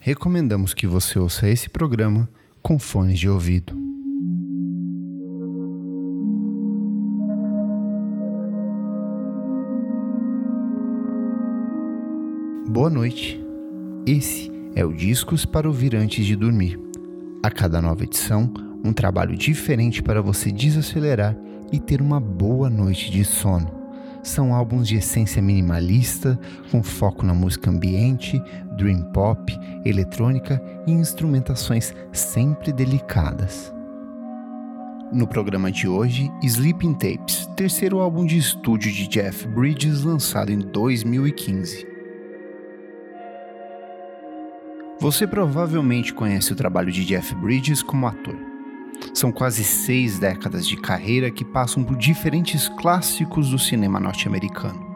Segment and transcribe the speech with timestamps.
[0.00, 2.26] recomendamos que você ouça esse programa
[2.62, 3.78] com fones de ouvido.
[12.66, 13.38] Boa noite.
[14.06, 16.80] Esse é o Discos para ouvir antes de dormir.
[17.42, 18.50] A cada nova edição,
[18.82, 21.36] um trabalho diferente para você desacelerar
[21.70, 23.79] e ter uma boa noite de sono.
[24.22, 26.38] São álbuns de essência minimalista,
[26.70, 28.40] com foco na música ambiente,
[28.76, 33.72] dream pop, eletrônica e instrumentações sempre delicadas.
[35.12, 40.58] No programa de hoje, Sleeping Tapes, terceiro álbum de estúdio de Jeff Bridges lançado em
[40.58, 41.86] 2015.
[45.00, 48.49] Você provavelmente conhece o trabalho de Jeff Bridges como ator.
[49.12, 54.90] São quase seis décadas de carreira que passam por diferentes clássicos do cinema norte-americano.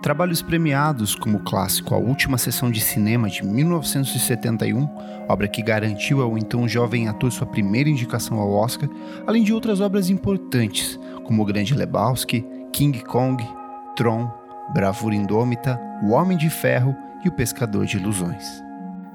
[0.00, 4.88] Trabalhos premiados como o clássico A Última Sessão de Cinema de 1971,
[5.28, 8.88] obra que garantiu ao então jovem ator sua primeira indicação ao Oscar,
[9.26, 13.44] além de outras obras importantes, como O Grande Lebowski, King Kong,
[13.96, 14.30] Tron,
[14.72, 16.94] Bravura Indômita, O Homem de Ferro
[17.24, 18.67] e O Pescador de Ilusões.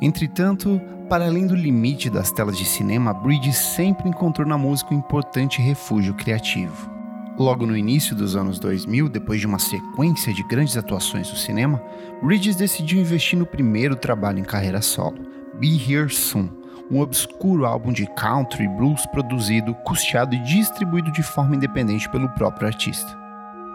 [0.00, 4.98] Entretanto, para além do limite das telas de cinema, Bridges sempre encontrou na música um
[4.98, 6.90] importante refúgio criativo.
[7.38, 11.82] Logo no início dos anos 2000, depois de uma sequência de grandes atuações no cinema,
[12.22, 15.18] Bridges decidiu investir no primeiro trabalho em carreira solo,
[15.58, 16.48] Be Here Soon,
[16.90, 22.68] um obscuro álbum de country blues produzido, custeado e distribuído de forma independente pelo próprio
[22.68, 23.23] artista.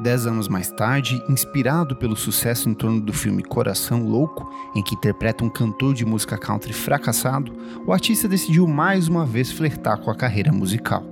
[0.00, 4.94] Dez anos mais tarde, inspirado pelo sucesso em torno do filme Coração Louco, em que
[4.94, 7.52] interpreta um cantor de música country fracassado,
[7.86, 11.04] o artista decidiu mais uma vez flertar com a carreira musical.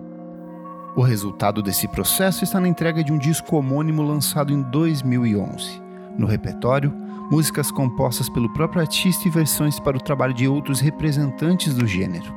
[0.96, 5.80] O resultado desse processo está na entrega de um disco homônimo lançado em 2011.
[6.18, 6.92] No repertório,
[7.30, 12.34] músicas compostas pelo próprio artista e versões para o trabalho de outros representantes do gênero.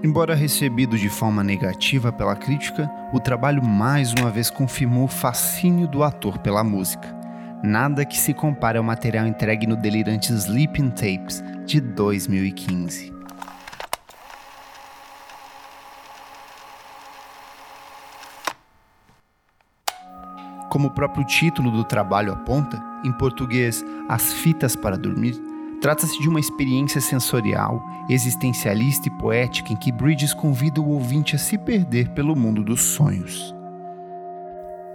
[0.00, 5.88] Embora recebido de forma negativa pela crítica, o trabalho mais uma vez confirmou o fascínio
[5.88, 7.12] do ator pela música.
[7.64, 13.12] Nada que se compare ao material entregue no delirante Sleeping Tapes de 2015.
[20.70, 25.34] Como o próprio título do trabalho aponta, em português, As Fitas para Dormir,
[25.80, 31.38] trata-se de uma experiência sensorial, existencialista e poética em que Bridges convida o ouvinte a
[31.38, 33.54] se perder pelo mundo dos sonhos.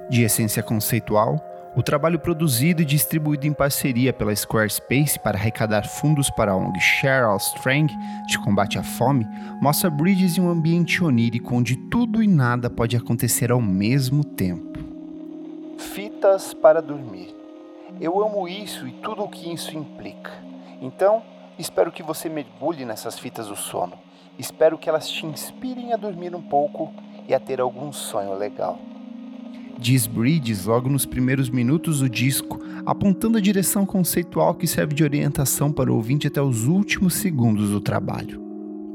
[0.09, 1.39] De essência conceitual,
[1.75, 6.79] o trabalho produzido e distribuído em parceria pela Squarespace para arrecadar fundos para a ONG
[6.79, 7.91] Cheryl Strang
[8.27, 9.27] de combate à fome
[9.59, 14.79] mostra Bridges em um ambiente onírico onde tudo e nada pode acontecer ao mesmo tempo.
[15.77, 17.33] Fitas para dormir.
[17.99, 20.31] Eu amo isso e tudo o que isso implica.
[20.81, 21.21] Então,
[21.57, 23.93] espero que você mergulhe nessas fitas do sono.
[24.37, 26.91] Espero que elas te inspirem a dormir um pouco
[27.27, 28.79] e a ter algum sonho legal.
[29.77, 35.03] Diz Bridges logo nos primeiros minutos do disco, apontando a direção conceitual que serve de
[35.03, 38.52] orientação para o ouvinte até os últimos segundos do trabalho.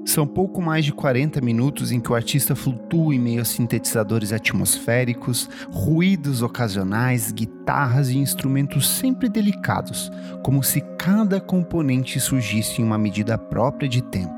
[0.09, 4.33] São pouco mais de 40 minutos em que o artista flutua em meio a sintetizadores
[4.33, 10.11] atmosféricos, ruídos ocasionais, guitarras e instrumentos sempre delicados,
[10.43, 14.33] como se cada componente surgisse em uma medida própria de tempo.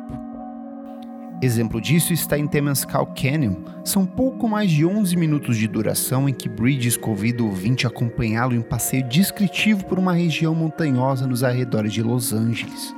[1.41, 3.55] Exemplo disso está em Temescal Canyon.
[3.85, 7.91] São pouco mais de 11 minutos de duração em que Bridges convida o ouvinte a
[7.91, 12.93] acompanhá-lo em um passeio descritivo por uma região montanhosa nos arredores de Los Angeles.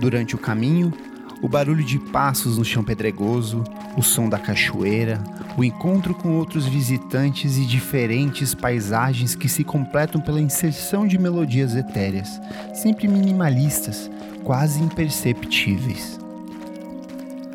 [0.00, 0.92] Durante o caminho,
[1.40, 3.62] o barulho de passos no chão pedregoso,
[3.96, 5.22] o som da cachoeira,
[5.56, 11.74] o encontro com outros visitantes e diferentes paisagens que se completam pela inserção de melodias
[11.74, 12.40] etéreas,
[12.74, 14.10] sempre minimalistas,
[14.44, 16.18] quase imperceptíveis.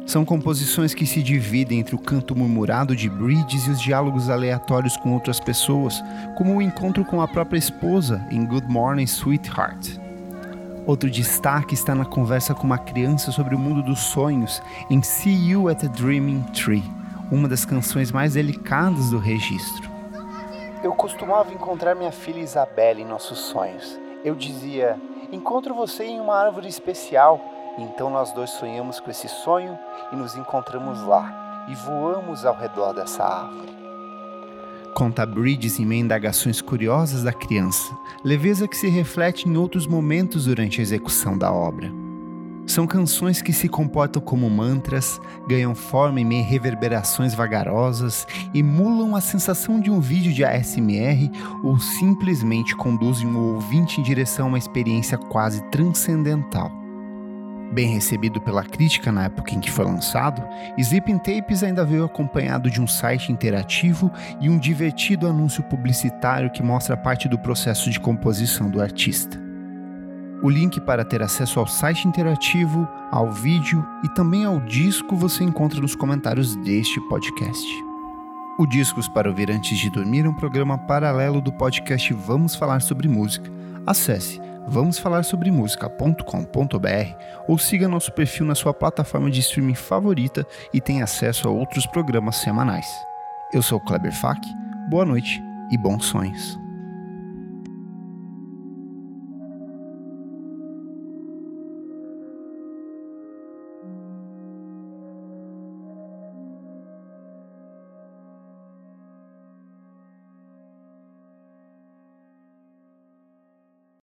[0.05, 4.97] São composições que se dividem entre o canto murmurado de Bridges e os diálogos aleatórios
[4.97, 6.03] com outras pessoas,
[6.37, 9.97] como o encontro com a própria esposa em Good Morning Sweetheart.
[10.85, 15.51] Outro destaque está na conversa com uma criança sobre o mundo dos sonhos em See
[15.51, 16.83] You at the Dreaming Tree,
[17.31, 19.89] uma das canções mais delicadas do registro.
[20.83, 23.97] Eu costumava encontrar minha filha Isabelle em nossos sonhos.
[24.25, 24.99] Eu dizia:
[25.31, 27.39] Encontro você em uma árvore especial.
[27.77, 29.79] Então nós dois sonhamos com esse sonho
[30.11, 33.72] e nos encontramos lá e voamos ao redor dessa árvore.
[35.03, 39.85] Conta Bridges em meio a indagações curiosas da criança, leveza que se reflete em outros
[39.85, 41.91] momentos durante a execução da obra.
[42.65, 49.13] São canções que se comportam como mantras, ganham forma em meio a reverberações vagarosas, emulam
[49.13, 51.29] a sensação de um vídeo de ASMR
[51.61, 56.82] ou simplesmente conduzem o ouvinte em direção a uma experiência quase transcendental.
[57.73, 60.47] Bem recebido pela crítica na época em que foi lançado,
[60.77, 66.61] Sleeping Tapes ainda veio acompanhado de um site interativo e um divertido anúncio publicitário que
[66.61, 69.41] mostra parte do processo de composição do artista.
[70.43, 75.43] O link para ter acesso ao site interativo, ao vídeo e também ao disco você
[75.43, 77.67] encontra nos comentários deste podcast.
[78.59, 82.83] O Discos para ouvir antes de dormir é um programa paralelo do podcast Vamos Falar
[82.83, 83.51] sobre Música.
[83.87, 87.15] Acesse vamosfalarsobremusica.com.br
[87.47, 91.85] ou siga nosso perfil na sua plataforma de streaming favorita e tenha acesso a outros
[91.85, 92.87] programas semanais.
[93.53, 94.41] Eu sou Kleber Fak,
[94.89, 96.62] boa noite e bons sonhos.